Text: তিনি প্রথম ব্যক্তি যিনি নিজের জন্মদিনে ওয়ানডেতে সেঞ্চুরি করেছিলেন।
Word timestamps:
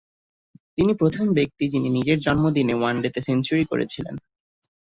তিনি 0.77 0.91
প্রথম 0.93 1.25
ব্যক্তি 1.33 1.65
যিনি 1.69 1.87
নিজের 1.89 2.17
জন্মদিনে 2.19 2.73
ওয়ানডেতে 2.77 3.19
সেঞ্চুরি 3.21 3.63
করেছিলেন। 3.65 4.15